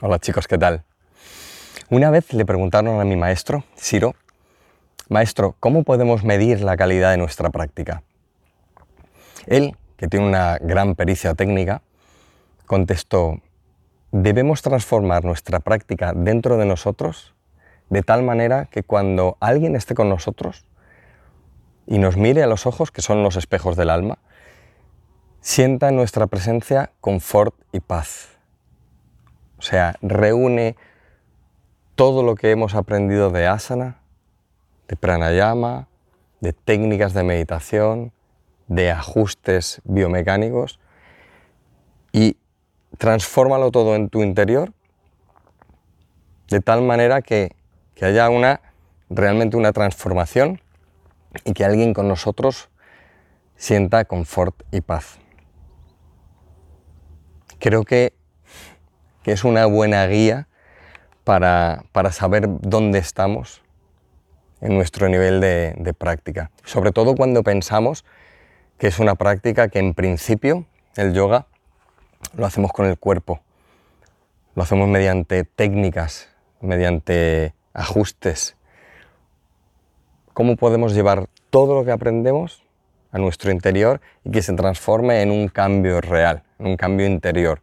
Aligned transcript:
Hola 0.00 0.18
chicos, 0.18 0.48
¿qué 0.48 0.58
tal? 0.58 0.82
Una 1.88 2.10
vez 2.10 2.32
le 2.32 2.44
preguntaron 2.44 3.00
a 3.00 3.04
mi 3.04 3.14
maestro, 3.14 3.62
Siro, 3.76 4.16
Maestro, 5.08 5.54
¿cómo 5.60 5.84
podemos 5.84 6.24
medir 6.24 6.62
la 6.62 6.76
calidad 6.76 7.12
de 7.12 7.16
nuestra 7.16 7.50
práctica? 7.50 8.02
Él, 9.46 9.76
que 9.96 10.08
tiene 10.08 10.26
una 10.26 10.58
gran 10.58 10.96
pericia 10.96 11.34
técnica, 11.34 11.82
contestó, 12.66 13.40
debemos 14.10 14.62
transformar 14.62 15.24
nuestra 15.24 15.60
práctica 15.60 16.12
dentro 16.12 16.56
de 16.56 16.66
nosotros 16.66 17.32
de 17.88 18.02
tal 18.02 18.24
manera 18.24 18.64
que 18.64 18.82
cuando 18.82 19.36
alguien 19.38 19.76
esté 19.76 19.94
con 19.94 20.08
nosotros 20.08 20.64
y 21.86 21.98
nos 21.98 22.16
mire 22.16 22.42
a 22.42 22.48
los 22.48 22.66
ojos, 22.66 22.90
que 22.90 23.00
son 23.00 23.22
los 23.22 23.36
espejos 23.36 23.76
del 23.76 23.90
alma, 23.90 24.18
sienta 25.40 25.88
en 25.88 25.96
nuestra 25.96 26.26
presencia 26.26 26.90
confort 27.00 27.54
y 27.70 27.78
paz. 27.78 28.33
O 29.58 29.62
sea, 29.62 29.96
reúne 30.02 30.76
todo 31.94 32.22
lo 32.22 32.34
que 32.34 32.50
hemos 32.50 32.74
aprendido 32.74 33.30
de 33.30 33.46
asana, 33.46 33.98
de 34.88 34.96
pranayama, 34.96 35.88
de 36.40 36.52
técnicas 36.52 37.14
de 37.14 37.22
meditación, 37.22 38.12
de 38.68 38.90
ajustes 38.90 39.80
biomecánicos 39.84 40.80
y 42.12 42.36
transfórmalo 42.98 43.70
todo 43.70 43.94
en 43.94 44.08
tu 44.08 44.22
interior 44.22 44.72
de 46.48 46.60
tal 46.60 46.82
manera 46.82 47.22
que, 47.22 47.54
que 47.94 48.04
haya 48.04 48.28
una, 48.28 48.60
realmente 49.10 49.56
una 49.56 49.72
transformación 49.72 50.60
y 51.44 51.52
que 51.52 51.64
alguien 51.64 51.94
con 51.94 52.08
nosotros 52.08 52.68
sienta 53.56 54.04
confort 54.04 54.62
y 54.70 54.80
paz. 54.80 55.18
Creo 57.58 57.84
que, 57.84 58.12
que 59.24 59.32
es 59.32 59.42
una 59.42 59.66
buena 59.66 60.06
guía 60.06 60.46
para, 61.24 61.84
para 61.92 62.12
saber 62.12 62.44
dónde 62.60 62.98
estamos 63.00 63.64
en 64.60 64.74
nuestro 64.74 65.08
nivel 65.08 65.40
de, 65.40 65.94
práctica. 65.98 66.50
Sobre 66.64 66.92
todo 66.92 67.14
cuando 67.14 67.42
pensamos 67.42 68.04
que 68.78 68.86
es 68.86 68.98
una 68.98 69.14
práctica 69.14 69.68
que 69.68 69.78
en 69.78 69.94
principio 69.94 70.66
el 70.96 71.12
yoga 71.14 71.46
lo 72.36 72.46
hacemos 72.46 72.72
con 72.72 72.86
el 72.86 72.98
cuerpo, 72.98 73.40
lo 74.54 74.62
hacemos 74.62 74.88
mediante 74.88 75.44
técnicas, 75.44 76.28
mediante 76.60 77.54
ajustes. 77.72 78.56
¿Cómo 80.32 80.56
podemos 80.56 80.94
llevar 80.94 81.28
todo 81.50 81.74
lo 81.74 81.84
que 81.84 81.92
aprendemos 81.92 82.64
a 83.12 83.18
nuestro 83.18 83.52
interior 83.52 84.00
y 84.24 84.30
que 84.30 84.42
se 84.42 84.52
transforme 84.54 85.22
en 85.22 85.30
un 85.30 85.48
cambio 85.48 86.00
real, 86.00 86.42
en 86.58 86.66
un 86.66 86.76
cambio 86.76 87.06
interior, 87.06 87.60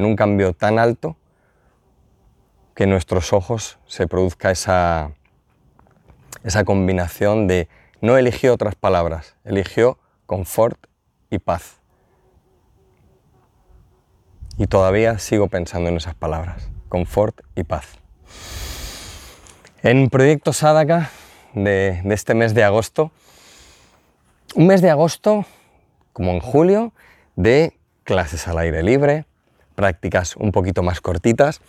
en 0.00 0.06
un 0.06 0.16
cambio 0.16 0.54
tan 0.54 0.78
alto 0.78 1.16
que 2.74 2.84
en 2.84 2.90
nuestros 2.90 3.34
ojos 3.34 3.78
se 3.86 4.06
produzca 4.06 4.50
esa, 4.50 5.12
esa 6.42 6.64
combinación 6.64 7.46
de 7.46 7.68
no 8.00 8.16
eligió 8.16 8.54
otras 8.54 8.74
palabras, 8.74 9.36
eligió 9.44 9.98
confort 10.24 10.86
y 11.28 11.38
paz. 11.38 11.80
Y 14.56 14.68
todavía 14.68 15.18
sigo 15.18 15.48
pensando 15.48 15.90
en 15.90 15.98
esas 15.98 16.14
palabras, 16.14 16.70
confort 16.88 17.42
y 17.54 17.64
paz. 17.64 17.98
En 19.82 20.08
Proyecto 20.08 20.54
Sadaka 20.54 21.10
de, 21.52 22.00
de 22.02 22.14
este 22.14 22.32
mes 22.32 22.54
de 22.54 22.64
agosto, 22.64 23.10
un 24.54 24.66
mes 24.66 24.80
de 24.80 24.88
agosto, 24.88 25.44
como 26.14 26.30
en 26.32 26.40
julio, 26.40 26.94
de 27.36 27.78
clases 28.04 28.48
al 28.48 28.56
aire 28.56 28.82
libre, 28.82 29.26
prácticas 29.80 30.36
un 30.36 30.52
poquito 30.52 30.82
más 30.82 31.00
cortitas, 31.00 31.62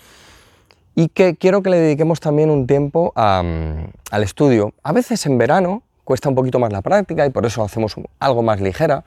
y 0.96 1.08
que 1.08 1.38
quiero 1.38 1.64
que 1.64 1.70
le 1.70 1.78
dediquemos 1.78 2.20
también 2.20 2.50
un 2.50 2.68
tiempo 2.68 3.14
al 3.16 4.24
estudio. 4.24 4.74
A 4.84 4.92
veces 4.92 5.26
en 5.26 5.38
verano 5.38 5.84
cuesta 6.04 6.28
un 6.28 6.36
poquito 6.36 6.60
más 6.60 6.74
la 6.74 6.82
práctica 6.82 7.26
y 7.26 7.30
por 7.30 7.46
eso 7.46 7.64
hacemos 7.64 7.96
algo 8.20 8.44
más 8.44 8.60
ligera. 8.60 9.06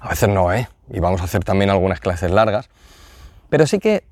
A 0.00 0.08
veces 0.08 0.30
no, 0.30 0.50
¿eh? 0.50 0.66
Y 0.90 1.00
vamos 1.00 1.20
a 1.20 1.24
hacer 1.24 1.44
también 1.44 1.68
algunas 1.68 2.00
clases 2.00 2.30
largas. 2.30 2.70
Pero 3.50 3.66
sí 3.66 3.78
que 3.78 4.04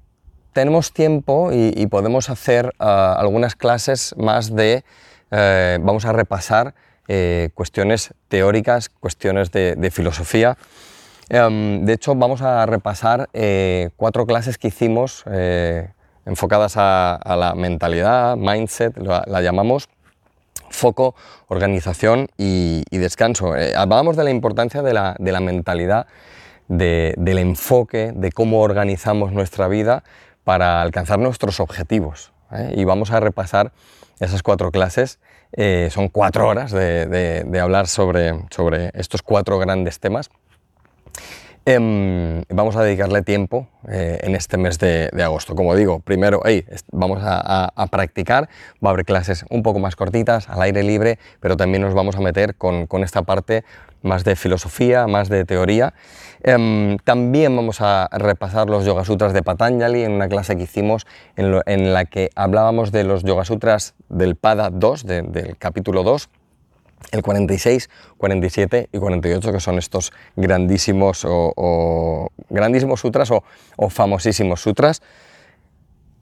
tenemos 0.53 0.93
tiempo 0.93 1.51
y, 1.53 1.87
podemos 1.87 2.29
hacer 2.29 2.75
ah, 2.79 3.17
algunas 3.19 3.57
clases 3.57 4.15
más 4.19 4.55
de... 4.55 4.85
Eh, 5.31 5.79
vamos 5.81 6.05
a 6.05 6.13
repasar 6.13 6.75
eh, 7.09 7.51
cuestiones 7.55 8.15
teóricas, 8.29 8.89
cuestiones 8.89 9.53
de, 9.53 9.91
filosofía. 9.93 10.59
Em, 11.29 11.85
de 11.85 11.93
hecho, 11.93 12.15
vamos 12.15 12.43
a 12.43 12.67
repasar 12.67 13.29
eh, 13.33 13.91
cuatro 13.97 14.27
clases 14.27 14.59
que 14.59 14.69
hicimos 14.69 15.25
enfocadas 16.27 16.75
a, 16.77 17.37
la 17.37 17.55
mentalidad, 17.55 18.37
mindset, 18.37 18.97
la, 18.99 19.41
llamamos 19.41 19.89
foco, 20.69 21.15
organización 21.49 22.29
y, 22.37 22.85
descanso. 22.91 23.57
Eh, 23.57 23.75
hablábamos 23.77 24.17
de 24.17 24.25
la 24.25 24.31
importancia 24.31 24.83
de 24.83 24.93
la, 24.93 25.41
mentalidad, 25.41 26.07
del 26.69 27.39
enfoque, 27.39 28.13
de 28.15 28.33
cómo 28.33 28.61
organizamos 28.61 29.33
nuestra 29.33 29.69
vida 29.69 30.03
para 30.45 30.83
alcanzar 30.83 31.19
nuestros 31.19 31.61
objetivos. 31.61 32.33
¿eh? 32.53 32.75
Y 32.77 32.85
vamos 32.85 33.13
a 33.13 33.21
repasar 33.21 33.73
esas 34.19 34.43
cuatro 34.43 34.71
clases. 34.71 35.21
Eh, 35.53 35.89
son 35.93 36.09
cuatro 36.09 36.49
horas 36.49 36.73
de, 36.73 37.61
hablar 37.63 37.87
sobre, 37.87 38.35
sobre 38.51 38.91
estos 38.95 39.23
cuatro 39.23 39.59
grandes 39.59 40.01
temas. 40.01 40.31
Em, 41.69 42.45
vamos 42.49 42.77
a 42.77 42.85
dedicarle 42.85 43.23
tiempo 43.23 43.67
eh, 43.89 44.21
en 44.23 44.37
este 44.37 44.57
mes 44.57 44.79
de, 44.79 45.11
agosto. 45.21 45.57
Como 45.57 45.75
digo, 45.75 45.99
primero 45.99 46.41
vamos 46.93 47.19
a, 47.25 47.89
practicar, 47.91 48.49
va 48.75 48.91
a 48.91 48.93
haber 48.93 49.05
clases 49.05 49.45
un 49.51 49.65
poco 49.65 49.81
más 49.81 49.97
cortitas, 49.97 50.49
al 50.49 50.63
aire 50.63 50.85
libre, 50.85 51.19
pero 51.41 51.57
también 51.57 51.83
nos 51.83 51.93
vamos 51.93 52.15
a 52.15 52.21
meter 52.21 52.55
con, 52.55 52.87
esta 53.03 53.23
parte 53.23 53.65
más 54.03 54.23
de 54.23 54.37
filosofía, 54.37 55.09
más 55.09 55.29
de 55.29 55.45
teoría. 55.45 55.93
Em, 56.45 56.99
también 56.99 57.57
vamos 57.57 57.81
a 57.81 58.09
repasar 58.13 58.71
los 58.71 58.85
Yoga 58.85 59.05
Sutras 59.05 59.33
de 59.33 59.43
Patanjali 59.43 60.05
en 60.05 60.13
una 60.13 60.29
clase 60.29 60.57
que 60.57 60.63
hicimos 60.63 61.05
en, 61.35 61.93
la 61.93 62.05
que 62.05 62.31
hablábamos 62.37 62.93
de 62.93 63.03
los 63.03 63.25
Yoga 63.25 63.45
Sutras 63.45 63.97
del 64.09 64.37
Pada 64.37 64.71
2, 64.71 65.05
del 65.05 65.57
capítulo 65.59 66.05
2 66.05 66.31
el 67.13 67.23
46, 67.23 67.89
47 68.17 68.89
y 68.93 68.99
48, 68.99 69.53
que 69.53 69.61
son 69.61 69.79
estos 69.79 70.13
grandísimos, 70.35 71.25
o, 71.27 72.31
grandísimos 72.51 73.01
sutras 73.01 73.31
o, 73.31 73.91
famosísimos 73.91 74.61
sutras. 74.61 75.03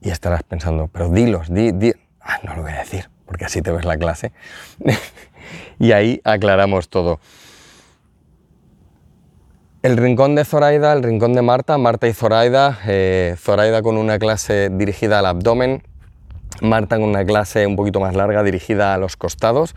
Y 0.01 0.09
estarás 0.09 0.43
pensando, 0.43 0.87
pero 0.87 1.09
dilos, 1.09 1.51
di, 1.51 1.71
di. 1.71 1.93
Ah, 2.21 2.39
no 2.43 2.55
lo 2.55 2.63
voy 2.63 2.71
a 2.71 2.79
decir, 2.79 3.09
porque 3.25 3.45
así 3.45 3.61
te 3.61 3.71
ves 3.71 3.85
la 3.85 3.97
clase. 3.97 4.31
y 5.79 5.91
ahí 5.91 6.21
aclaramos 6.23 6.89
todo. 6.89 7.19
El 9.81 9.97
rincón 9.97 10.33
de 10.33 10.45
Zoraida, 10.45 10.93
el 10.93 11.03
rincón 11.03 11.33
de 11.33 11.43
Marta, 11.43 11.77
Marta 11.77 12.07
y 12.07 12.13
Zoraida, 12.13 12.79
eh, 12.87 13.35
Zoraida 13.37 13.83
con 13.83 13.97
una 13.97 14.17
clase 14.17 14.69
dirigida 14.71 15.19
al 15.19 15.27
abdomen, 15.27 15.83
Marta 16.61 16.95
con 16.95 17.09
una 17.09 17.23
clase 17.23 17.67
un 17.67 17.75
poquito 17.75 17.99
más 17.99 18.15
larga 18.15 18.41
dirigida 18.41 18.93
a 18.93 18.97
los 18.97 19.15
costados 19.15 19.75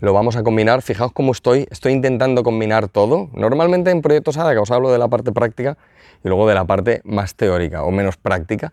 lo 0.00 0.12
vamos 0.12 0.36
a 0.36 0.42
combinar. 0.42 0.82
Fijaos 0.82 1.12
cómo 1.12 1.32
estoy, 1.32 1.66
estoy 1.70 1.92
intentando 1.92 2.42
combinar 2.42 2.88
todo. 2.88 3.30
Normalmente 3.32 3.90
en 3.90 4.02
proyectos 4.02 4.36
ADA 4.36 4.52
que 4.52 4.58
os 4.58 4.70
hablo 4.70 4.90
de 4.92 4.98
la 4.98 5.08
parte 5.08 5.32
práctica 5.32 5.76
y 6.22 6.28
luego 6.28 6.48
de 6.48 6.54
la 6.54 6.64
parte 6.64 7.00
más 7.04 7.34
teórica 7.34 7.82
o 7.84 7.90
menos 7.90 8.16
práctica. 8.16 8.72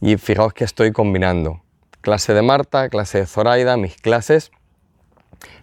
Y 0.00 0.16
fijaos 0.16 0.52
que 0.52 0.64
estoy 0.64 0.92
combinando 0.92 1.60
clase 2.00 2.34
de 2.34 2.42
Marta, 2.42 2.88
clase 2.90 3.20
de 3.20 3.26
Zoraida, 3.26 3.76
mis 3.76 3.96
clases. 3.96 4.50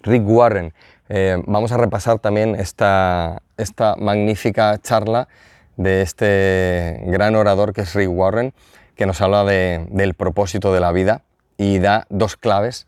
Rick 0.03 0.23
Warren. 0.25 0.73
Eh, 1.09 1.41
vamos 1.45 1.71
a 1.71 1.77
repasar 1.77 2.19
también 2.19 2.55
esta, 2.55 3.41
esta 3.57 3.95
magnífica 3.97 4.77
charla 4.81 5.27
de 5.77 6.01
este 6.01 7.01
gran 7.05 7.35
orador 7.35 7.73
que 7.73 7.81
es 7.81 7.93
Rick 7.93 8.09
Warren, 8.09 8.53
que 8.95 9.05
nos 9.05 9.21
habla 9.21 9.43
del 9.43 10.13
propósito 10.13 10.73
de 10.73 10.79
la 10.79 10.91
vida 10.91 11.21
y 11.57 11.79
da 11.79 12.05
dos 12.09 12.37
claves 12.37 12.87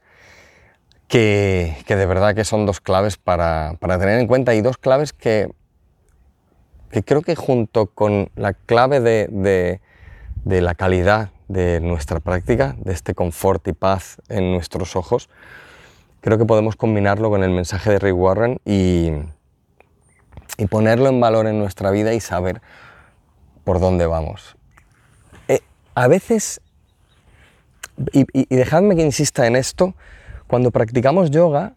que, 1.13 1.85
de 1.87 2.05
verdad 2.07 2.33
que 2.33 2.43
son 2.43 2.65
dos 2.65 2.81
claves 2.81 3.17
para, 3.17 3.77
tener 3.79 4.19
en 4.19 4.25
cuenta 4.25 4.55
y 4.55 4.61
dos 4.61 4.79
claves 4.79 5.13
que, 5.13 5.53
que 6.89 7.03
creo 7.03 7.21
que 7.21 7.35
junto 7.35 7.85
con 7.85 8.31
la 8.35 8.53
clave 8.53 8.99
de, 8.99 9.79
la 10.43 10.73
calidad 10.73 11.29
de 11.49 11.81
nuestra 11.81 12.19
práctica, 12.19 12.75
de 12.79 12.93
este 12.93 13.13
confort 13.13 13.67
y 13.67 13.73
paz 13.73 14.17
en 14.27 14.51
nuestros 14.51 14.95
ojos, 14.95 15.29
creo 16.19 16.39
que 16.39 16.45
podemos 16.45 16.75
combinarlo 16.75 17.29
con 17.29 17.43
el 17.43 17.51
mensaje 17.51 17.91
de 17.91 17.99
Ray 17.99 18.11
Warren 18.11 18.59
y, 18.65 19.11
y 20.57 20.65
ponerlo 20.65 21.09
en 21.09 21.21
valor 21.21 21.45
en 21.45 21.59
nuestra 21.59 21.91
vida 21.91 22.15
y 22.15 22.21
saber 22.21 22.59
por 23.63 23.79
dónde 23.79 24.07
vamos. 24.07 24.55
Eh, 25.47 25.59
a 25.93 26.07
veces, 26.07 26.59
y, 28.13 28.55
dejadme 28.55 28.95
que 28.95 29.03
insista 29.03 29.45
en 29.45 29.55
esto, 29.55 29.93
cuando 30.47 30.71
practicamos 30.71 31.31
yoga, 31.31 31.75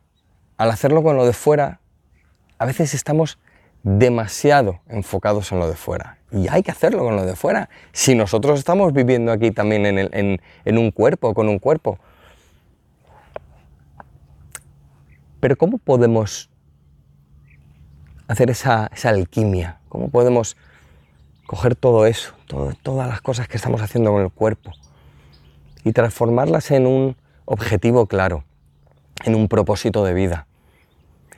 al 0.56 0.70
hacerlo 0.70 1.02
con 1.02 1.16
lo 1.16 1.26
de 1.26 1.32
fuera, 1.32 1.80
a 2.58 2.66
veces 2.66 2.94
estamos 2.94 3.38
demasiado 3.82 4.80
enfocados 4.88 5.52
en 5.52 5.60
lo 5.60 5.68
de 5.68 5.76
fuera. 5.76 6.18
Y 6.32 6.48
hay 6.48 6.62
que 6.62 6.72
hacerlo 6.72 7.04
con 7.04 7.14
lo 7.14 7.24
de 7.24 7.36
fuera. 7.36 7.68
Si 7.92 8.14
nosotros 8.14 8.58
estamos 8.58 8.92
viviendo 8.92 9.30
aquí 9.30 9.52
también 9.52 9.86
en, 9.86 10.78
un 10.78 10.90
cuerpo, 10.90 11.34
con 11.34 11.48
un 11.48 11.58
cuerpo. 11.58 11.98
Pero 15.38 15.56
¿cómo 15.56 15.78
podemos 15.78 16.50
hacer 18.26 18.50
esa, 18.50 18.90
alquimia? 19.04 19.78
¿Cómo 19.88 20.08
podemos 20.08 20.56
coger 21.46 21.76
todo 21.76 22.06
eso, 22.06 22.34
todas 22.82 23.06
las 23.06 23.20
cosas 23.20 23.46
que 23.46 23.56
estamos 23.56 23.80
haciendo 23.80 24.10
con 24.10 24.22
el 24.22 24.30
cuerpo 24.30 24.72
y 25.84 25.92
transformarlas 25.92 26.72
en 26.72 26.88
un 26.88 27.16
objetivo 27.44 28.06
claro, 28.06 28.42
en 29.24 29.34
un 29.34 29.48
propósito 29.48 30.04
de 30.04 30.14
vida, 30.14 30.46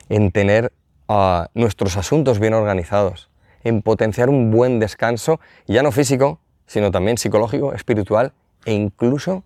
en 0.09 0.31
tener 0.31 0.71
a 1.07 1.49
nuestros 1.53 1.97
asuntos 1.97 2.39
bien 2.39 2.53
organizados, 2.53 3.29
en 3.63 3.81
potenciar 3.81 4.29
un 4.29 4.51
buen 4.51 4.79
descanso, 4.79 5.39
ya 5.67 5.83
no 5.83 5.91
físico, 5.91 6.39
sino 6.67 6.91
también 6.91 7.17
psicológico, 7.17 7.73
espiritual 7.73 8.33
e 8.65 8.73
incluso 8.73 9.43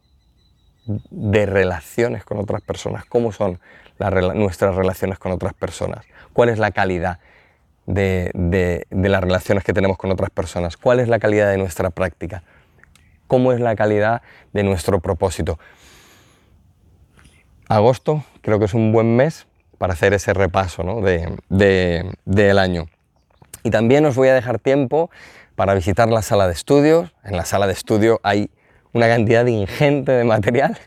de 0.86 1.46
relaciones 1.46 2.26
con 2.26 2.38
otras 2.40 2.62
personas. 2.62 3.06
¿Cómo 3.06 3.32
son 3.32 3.60
nuestras 4.36 4.76
relaciones 4.76 5.20
con 5.20 5.32
otras 5.32 5.54
personas? 5.54 6.06
¿Cuál 6.34 6.50
es 6.50 6.60
la 6.60 6.72
calidad 6.72 7.20
de 7.86 8.86
las 8.92 9.22
relaciones 9.22 9.64
que 9.64 9.72
tenemos 9.72 9.98
con 9.98 10.12
otras 10.12 10.30
personas? 10.30 10.76
¿Cuál 10.76 11.00
es 11.00 11.08
la 11.08 11.20
calidad 11.20 11.50
de 11.50 11.58
nuestra 11.58 11.90
práctica? 11.90 12.44
¿Cómo 13.28 13.54
es 13.54 13.62
la 13.62 13.76
calidad 13.76 14.22
de 14.52 14.64
nuestro 14.64 15.00
propósito? 15.00 15.58
Agosto 17.74 18.24
creo 18.42 18.60
que 18.60 18.66
es 18.66 18.74
un 18.74 18.92
buen 18.92 19.16
mes 19.16 19.48
para 19.80 19.94
hacer 19.94 20.14
ese 20.14 20.34
repaso 20.34 20.84
del 21.50 22.60
año. 22.60 22.86
Y 23.64 23.72
también 23.72 24.06
os 24.06 24.16
voy 24.16 24.28
a 24.28 24.34
dejar 24.34 24.60
tiempo 24.60 25.10
para 25.56 25.74
visitar 25.74 26.08
la 26.10 26.22
sala 26.22 26.48
de 26.48 26.54
estudios. 26.54 27.12
En 27.24 27.36
la 27.36 27.46
sala 27.46 27.66
de 27.66 27.74
estudio 27.74 28.20
hay 28.24 28.52
una 28.92 29.08
cantidad 29.08 29.46
ingente 29.48 30.12
de 30.12 30.24
material. 30.24 30.78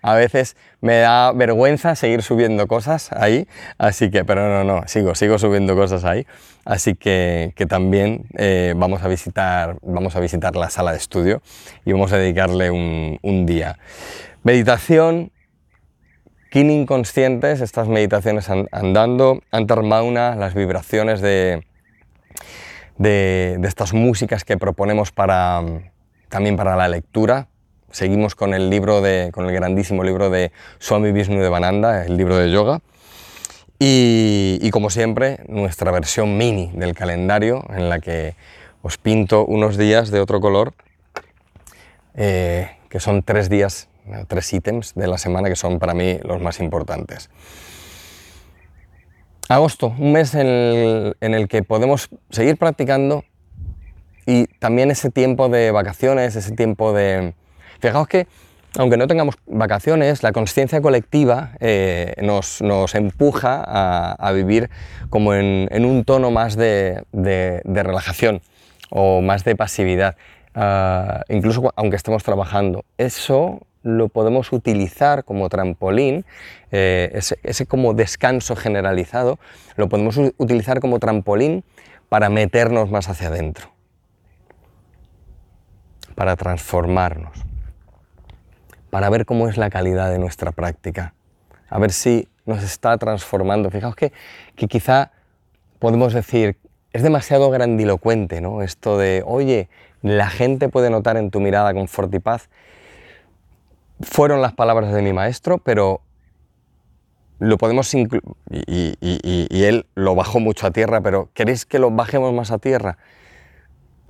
A 0.00 0.14
veces 0.14 0.56
me 0.80 0.98
da 0.98 1.32
vergüenza 1.32 1.94
seguir 1.96 2.22
subiendo 2.22 2.66
cosas 2.66 3.10
ahí, 3.12 3.48
así 3.78 4.10
que, 4.10 4.24
pero 4.24 4.48
no, 4.48 4.64
no, 4.64 4.86
sigo, 4.86 5.14
sigo 5.14 5.38
subiendo 5.38 5.74
cosas 5.74 6.04
ahí. 6.04 6.26
Así 6.64 6.94
que, 6.94 7.52
también 7.68 8.26
eh, 8.36 8.74
vamos, 8.76 9.02
a 9.02 9.08
visitar, 9.08 9.76
vamos 9.82 10.14
a 10.14 10.20
visitar 10.20 10.56
la 10.56 10.70
sala 10.70 10.92
de 10.92 10.98
estudio 10.98 11.42
y 11.84 11.92
vamos 11.92 12.12
a 12.12 12.18
dedicarle 12.18 12.70
un 12.70 13.46
día. 13.46 13.78
Meditación, 14.44 15.30
Kin 16.52 16.70
inconscientes, 16.70 17.62
estas 17.62 17.88
meditaciones 17.88 18.50
andando, 18.50 19.40
Antarmauna, 19.50 20.34
las 20.34 20.52
vibraciones 20.52 21.22
de, 21.22 21.64
de, 22.98 23.58
estas 23.64 23.94
músicas 23.94 24.44
que 24.44 24.58
proponemos 24.58 25.12
para, 25.12 25.62
también 26.28 26.56
para 26.56 26.76
la 26.76 26.88
lectura. 26.88 27.48
Seguimos 27.90 28.34
con 28.34 28.52
el 28.52 28.68
libro 28.68 29.00
de, 29.00 29.30
con 29.32 29.46
el 29.46 29.54
grandísimo 29.54 30.04
libro 30.04 30.28
de 30.28 30.52
Swami 30.78 31.10
Vishnu 31.10 31.40
de 31.40 31.48
Bananda, 31.48 32.04
el 32.04 32.18
libro 32.18 32.36
de 32.36 32.50
yoga. 32.50 32.82
Y, 33.78 34.68
como 34.72 34.90
siempre, 34.90 35.38
nuestra 35.48 35.90
versión 35.90 36.36
mini 36.36 36.70
del 36.74 36.92
calendario 36.92 37.64
en 37.70 37.88
la 37.88 37.98
que 37.98 38.34
os 38.82 38.98
pinto 38.98 39.46
unos 39.46 39.78
días 39.78 40.10
de 40.10 40.20
otro 40.20 40.42
color, 40.42 40.74
eh, 42.14 42.76
que 42.90 43.00
son 43.00 43.22
tres 43.22 43.48
días 43.48 43.88
tres 44.28 44.52
ítems 44.52 44.94
de 44.94 45.06
la 45.06 45.18
semana 45.18 45.48
que 45.48 45.56
son 45.56 45.78
para 45.78 45.94
mí 45.94 46.18
los 46.24 46.40
más 46.40 46.60
importantes. 46.60 47.30
Agosto, 49.48 49.94
un 49.98 50.12
mes 50.12 50.34
en 50.34 51.14
el, 51.20 51.48
que 51.48 51.62
podemos 51.62 52.08
seguir 52.30 52.56
practicando 52.56 53.24
y 54.24 54.46
también 54.46 54.90
ese 54.90 55.10
tiempo 55.10 55.48
de 55.48 55.70
vacaciones, 55.70 56.36
ese 56.36 56.52
tiempo 56.52 56.92
de... 56.92 57.34
Fijaos 57.80 58.06
que 58.06 58.28
aunque 58.78 58.96
no 58.96 59.06
tengamos 59.06 59.34
vacaciones, 59.46 60.22
la 60.22 60.32
conciencia 60.32 60.80
colectiva 60.80 61.50
eh, 61.60 62.14
nos, 62.22 62.94
empuja 62.94 63.62
a, 63.66 64.32
vivir 64.32 64.70
como 65.10 65.34
en, 65.34 65.84
un 65.84 66.04
tono 66.04 66.30
más 66.30 66.56
de, 66.56 67.04
relajación 67.12 68.40
o 68.88 69.20
más 69.20 69.44
de 69.44 69.56
pasividad, 69.56 70.16
ah, 70.54 71.22
incluso 71.28 71.72
aunque 71.76 71.96
estemos 71.96 72.22
trabajando. 72.22 72.84
Eso 72.96 73.66
lo 73.82 74.08
podemos 74.08 74.52
utilizar 74.52 75.24
como 75.24 75.48
trampolín, 75.48 76.24
eh, 76.70 77.20
ese, 77.42 77.66
como 77.66 77.94
descanso 77.94 78.56
generalizado, 78.56 79.38
lo 79.76 79.88
podemos 79.88 80.18
utilizar 80.36 80.80
como 80.80 80.98
trampolín 80.98 81.64
para 82.08 82.28
meternos 82.28 82.90
más 82.90 83.08
hacia 83.08 83.28
adentro, 83.28 83.72
para 86.14 86.36
transformarnos, 86.36 87.44
para 88.90 89.10
ver 89.10 89.26
cómo 89.26 89.48
es 89.48 89.56
la 89.56 89.70
calidad 89.70 90.10
de 90.10 90.18
nuestra 90.18 90.52
práctica, 90.52 91.14
a 91.68 91.78
ver 91.78 91.92
si 91.92 92.28
nos 92.44 92.62
está 92.62 92.96
transformando. 92.98 93.70
Fijaos 93.70 93.96
que, 93.96 94.12
que 94.56 94.68
quizá 94.68 95.12
podemos 95.78 96.12
decir, 96.12 96.58
es 96.92 97.02
demasiado 97.02 97.50
grandilocuente, 97.50 98.40
¿no? 98.40 98.62
Esto 98.62 98.98
de, 98.98 99.22
oye, 99.26 99.68
la 100.02 100.28
gente 100.28 100.68
puede 100.68 100.90
notar 100.90 101.16
en 101.16 101.30
tu 101.30 101.40
mirada 101.40 101.72
confort 101.72 102.14
y 102.14 102.18
paz 102.18 102.50
fueron 104.02 104.40
las 104.40 104.52
palabras 104.52 104.92
de 104.92 105.02
mi 105.02 105.12
maestro, 105.12 105.58
pero 105.58 106.02
lo 107.38 107.58
podemos 107.58 107.92
y, 107.94 108.06
y, 108.48 109.64
él 109.64 109.86
lo 109.94 110.14
bajó 110.14 110.38
mucho 110.38 110.66
a 110.66 110.70
tierra, 110.70 111.00
pero 111.00 111.30
¿queréis 111.34 111.66
que 111.66 111.78
lo 111.78 111.90
bajemos 111.90 112.32
más 112.32 112.52
a 112.52 112.58
tierra? 112.58 112.98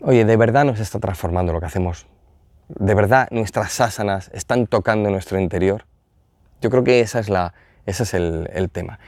Oye, 0.02 0.24
de 0.24 0.36
verdad 0.36 0.64
nos 0.64 0.80
está 0.80 0.98
transformando 0.98 1.52
lo 1.52 1.60
que 1.60 1.66
hacemos. 1.66 2.06
De 2.68 2.94
verdad 2.94 3.28
nuestras 3.30 3.80
asanas 3.80 4.30
están 4.34 4.66
tocando 4.66 5.10
nuestro 5.10 5.40
interior. 5.40 5.86
Yo 6.60 6.70
creo 6.70 6.84
que 6.84 7.00
esa 7.00 7.20
es 7.20 7.28
la, 7.28 7.54
ese 7.86 8.02
es 8.02 8.14
el, 8.14 8.50
el 8.52 8.70
tema 8.70 8.98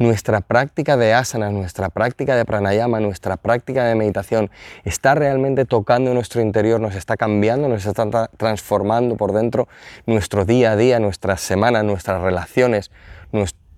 nuestra 0.00 0.40
práctica 0.40 0.96
de 0.96 1.12
asana, 1.12 1.50
nuestra 1.50 1.90
práctica 1.90 2.34
de 2.34 2.46
pranayama, 2.46 3.00
nuestra 3.00 3.36
práctica 3.36 3.84
de 3.84 3.94
meditación 3.94 4.50
está 4.82 5.14
realmente 5.14 5.66
tocando 5.66 6.14
nuestro 6.14 6.40
interior, 6.40 6.80
nos 6.80 6.94
está 6.94 7.18
cambiando, 7.18 7.68
nos 7.68 7.84
está 7.84 8.30
transformando 8.38 9.16
por 9.18 9.34
dentro 9.34 9.68
nuestro 10.06 10.46
día 10.46 10.72
a 10.72 10.76
día, 10.76 11.00
nuestras 11.00 11.42
semanas, 11.42 11.84
nuestras 11.84 12.22
relaciones, 12.22 12.90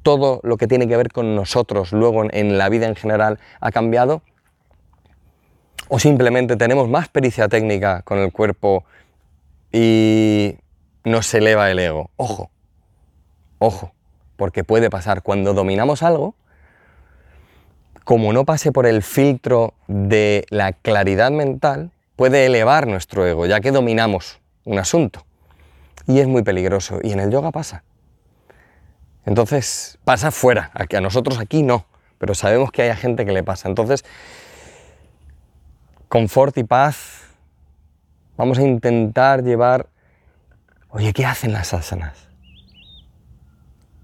todo 0.04 0.38
lo 0.44 0.56
que 0.58 0.68
tiene 0.68 0.86
que 0.86 0.96
ver 0.96 1.08
con 1.08 1.34
nosotros 1.34 1.92
luego 1.92 2.22
en 2.30 2.56
la 2.56 2.68
vida 2.68 2.86
en 2.86 2.94
general 2.94 3.40
ha 3.60 3.72
cambiado. 3.72 4.22
O 5.88 5.98
simplemente 5.98 6.56
tenemos 6.56 6.88
más 6.88 7.08
pericia 7.08 7.48
técnica 7.48 8.02
con 8.02 8.18
el 8.18 8.30
cuerpo 8.30 8.84
y 9.72 10.56
nos 11.02 11.34
eleva 11.34 11.68
el 11.68 11.80
ego. 11.80 12.10
Ojo, 12.16 12.50
ojo 13.58 13.92
porque 14.42 14.64
puede 14.64 14.90
pasar 14.90 15.22
cuando 15.22 15.54
dominamos 15.54 16.02
algo, 16.02 16.34
como 18.02 18.32
no 18.32 18.44
pase 18.44 18.72
por 18.72 18.86
el 18.86 19.04
filtro 19.04 19.74
de 19.86 20.46
la 20.50 20.72
claridad 20.72 21.30
mental, 21.30 21.92
puede 22.16 22.46
elevar 22.46 22.88
nuestro 22.88 23.24
ego, 23.24 23.46
ya 23.46 23.60
que 23.60 23.70
dominamos 23.70 24.40
un 24.64 24.80
asunto. 24.80 25.24
Y 26.08 26.18
es 26.18 26.26
muy 26.26 26.42
peligroso. 26.42 26.98
Y 27.04 27.12
en 27.12 27.20
el 27.20 27.30
yoga 27.30 27.52
pasa. 27.52 27.84
Entonces, 29.26 30.00
pasa 30.02 30.32
fuera, 30.32 30.72
a 30.74 31.00
nosotros 31.00 31.38
aquí 31.38 31.62
no, 31.62 31.86
pero 32.18 32.34
sabemos 32.34 32.72
que 32.72 32.82
hay 32.82 32.96
gente 32.96 33.24
que 33.24 33.30
le 33.30 33.44
pasa. 33.44 33.68
Entonces, 33.68 34.04
confort 36.08 36.58
y 36.58 36.64
paz, 36.64 37.28
vamos 38.36 38.58
a 38.58 38.62
intentar 38.62 39.44
llevar, 39.44 39.86
oye, 40.88 41.12
¿qué 41.12 41.26
hacen 41.26 41.52
las 41.52 41.72
asanas? 41.72 42.31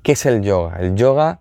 ¿Qué 0.09 0.12
es 0.12 0.25
el 0.25 0.41
yoga? 0.41 0.79
El 0.79 0.95
yoga 0.95 1.41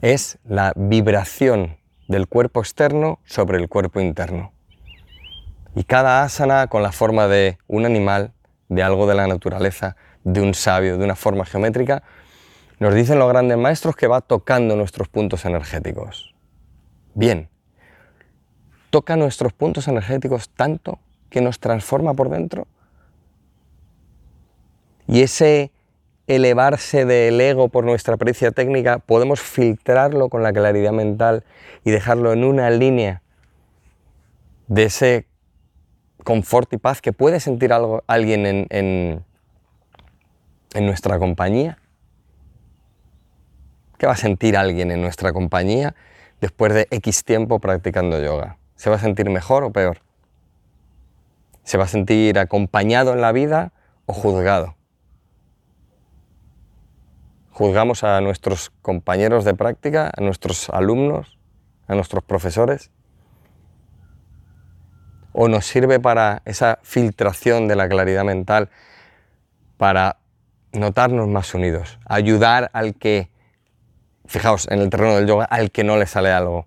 es 0.00 0.38
la 0.46 0.72
vibración 0.74 1.76
del 2.08 2.26
cuerpo 2.26 2.60
externo 2.60 3.18
sobre 3.26 3.58
el 3.58 3.68
cuerpo 3.68 4.00
interno. 4.00 4.50
Y 5.74 5.84
cada 5.84 6.22
asana 6.22 6.68
con 6.68 6.82
la 6.82 6.90
forma 6.90 7.28
de 7.28 7.58
un 7.66 7.84
animal, 7.84 8.32
de 8.70 8.82
algo 8.82 9.06
de 9.06 9.14
la 9.14 9.26
naturaleza, 9.26 9.96
de 10.22 10.40
un 10.40 10.54
sabio, 10.54 10.96
de 10.96 11.04
una 11.04 11.16
forma 11.16 11.44
geométrica, 11.44 12.02
nos 12.78 12.94
dicen 12.94 13.18
los 13.18 13.28
grandes 13.28 13.58
maestros 13.58 13.94
que 13.94 14.06
va 14.06 14.22
tocando 14.22 14.74
nuestros 14.74 15.08
puntos 15.08 15.44
energéticos. 15.44 16.34
Bien, 17.12 17.50
toca 18.88 19.16
nuestros 19.16 19.52
puntos 19.52 19.86
energéticos 19.86 20.48
tanto 20.48 20.98
que 21.28 21.42
nos 21.42 21.60
transforma 21.60 22.14
por 22.14 22.30
dentro. 22.30 22.66
Y 25.06 25.20
ese 25.20 25.70
elevarse 26.26 27.04
del 27.04 27.40
ego 27.40 27.68
por 27.68 27.84
nuestra 27.84 28.16
pericia 28.16 28.50
técnica, 28.50 28.98
podemos 28.98 29.40
filtrarlo 29.40 30.28
con 30.28 30.42
la 30.42 30.52
claridad 30.52 30.92
mental 30.92 31.44
y 31.84 31.90
dejarlo 31.90 32.32
en 32.32 32.44
una 32.44 32.70
línea 32.70 33.22
de 34.68 34.84
ese 34.84 35.26
confort 36.22 36.72
y 36.72 36.78
paz 36.78 37.02
que 37.02 37.12
puede 37.12 37.40
sentir 37.40 37.72
algo, 37.72 38.02
alguien 38.06 38.46
en, 38.46 38.66
en, 38.70 39.24
en 40.72 40.86
nuestra 40.86 41.18
compañía. 41.18 41.78
¿Qué 43.98 44.06
va 44.06 44.14
a 44.14 44.16
sentir 44.16 44.56
alguien 44.56 44.90
en 44.90 45.02
nuestra 45.02 45.32
compañía 45.32 45.94
después 46.40 46.72
de 46.72 46.88
X 46.90 47.24
tiempo 47.24 47.58
practicando 47.58 48.20
yoga? 48.20 48.58
¿Se 48.74 48.90
va 48.90 48.96
a 48.96 48.98
sentir 48.98 49.28
mejor 49.30 49.64
o 49.64 49.72
peor? 49.72 49.98
¿Se 51.62 51.78
va 51.78 51.84
a 51.84 51.88
sentir 51.88 52.38
acompañado 52.38 53.12
en 53.12 53.20
la 53.20 53.32
vida 53.32 53.72
o 54.06 54.12
juzgado? 54.12 54.74
¿Juzgamos 57.54 58.02
a 58.02 58.20
nuestros 58.20 58.72
compañeros 58.82 59.44
de 59.44 59.54
práctica, 59.54 60.10
a 60.12 60.20
nuestros 60.20 60.68
alumnos, 60.70 61.38
a 61.86 61.94
nuestros 61.94 62.24
profesores? 62.24 62.90
¿O 65.32 65.46
nos 65.46 65.64
sirve 65.64 66.00
para 66.00 66.42
esa 66.46 66.80
filtración 66.82 67.68
de 67.68 67.76
la 67.76 67.88
claridad 67.88 68.24
mental, 68.24 68.70
para 69.76 70.16
notarnos 70.72 71.28
más 71.28 71.54
unidos, 71.54 72.00
ayudar 72.06 72.70
al 72.72 72.96
que, 72.96 73.30
fijaos, 74.26 74.66
en 74.68 74.80
el 74.80 74.90
terreno 74.90 75.14
del 75.14 75.28
yoga, 75.28 75.44
al 75.44 75.70
que 75.70 75.84
no 75.84 75.96
le 75.96 76.06
sale 76.06 76.32
algo, 76.32 76.66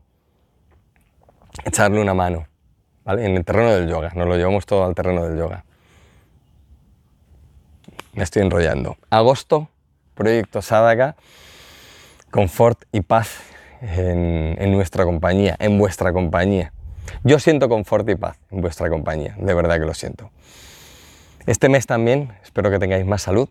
echarle 1.65 2.00
una 2.00 2.13
mano, 2.13 2.48
¿vale? 3.03 3.25
En 3.25 3.36
el 3.36 3.44
terreno 3.44 3.72
del 3.72 3.89
yoga, 3.89 4.13
nos 4.15 4.25
lo 4.25 4.38
llevamos 4.38 4.65
todo 4.65 4.86
al 4.86 4.96
terreno 4.96 5.25
del 5.25 5.38
yoga. 5.38 5.65
Me 8.13 8.24
estoy 8.24 8.44
enrollando. 8.44 8.96
Agosto, 9.10 9.70
proyecto 10.17 10.62
Sadaka, 10.62 11.15
confort 12.31 12.83
y 12.91 13.01
paz 13.01 13.39
en, 13.81 14.55
en 14.59 14.71
nuestra 14.71 15.05
compañía, 15.05 15.55
en 15.59 15.77
vuestra 15.77 16.12
compañía. 16.12 16.74
Yo 17.24 17.39
siento 17.39 17.69
confort 17.69 18.09
y 18.09 18.15
paz 18.15 18.38
en 18.51 18.62
vuestra 18.62 18.89
compañía, 18.89 19.36
de 19.39 19.53
verdad 19.53 19.79
que 19.79 19.86
lo 19.86 19.93
siento. 19.93 20.31
Este 21.45 21.69
mes 21.69 21.86
también 21.86 22.33
espero 22.43 22.69
que 22.69 22.79
tengáis 22.79 23.05
más 23.05 23.21
salud, 23.21 23.47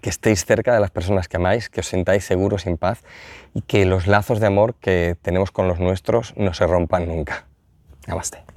que 0.00 0.10
estéis 0.10 0.44
cerca 0.44 0.72
de 0.74 0.80
las 0.80 0.90
personas 0.90 1.28
que 1.28 1.36
amáis, 1.36 1.68
que 1.68 1.80
os 1.80 1.86
sintáis 1.86 2.24
seguros 2.24 2.66
y 2.66 2.70
en 2.70 2.78
paz 2.78 3.02
y 3.54 3.62
que 3.62 3.84
los 3.84 4.06
lazos 4.06 4.40
de 4.40 4.46
amor 4.46 4.74
que 4.74 5.16
tenemos 5.20 5.50
con 5.50 5.68
los 5.68 5.80
nuestros 5.80 6.34
no 6.36 6.54
se 6.54 6.66
rompan 6.66 7.06
nunca. 7.06 7.46
Namaste. 8.06 8.53